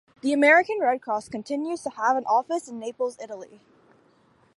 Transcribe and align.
The 0.21 0.33
American 0.33 0.79
Red 0.81 0.99
Cross 0.99 1.29
continues 1.29 1.83
to 1.83 1.91
have 1.91 2.17
an 2.17 2.25
office 2.25 2.67
in 2.67 2.79
Naples, 2.79 3.19
Italy. 3.21 3.59